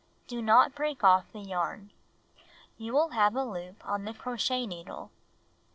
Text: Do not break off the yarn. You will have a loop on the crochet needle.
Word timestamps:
Do 0.25 0.41
not 0.41 0.73
break 0.73 1.03
off 1.03 1.31
the 1.31 1.41
yarn. 1.41 1.91
You 2.75 2.91
will 2.91 3.09
have 3.09 3.35
a 3.35 3.45
loop 3.45 3.85
on 3.87 4.03
the 4.05 4.15
crochet 4.15 4.65
needle. 4.65 5.11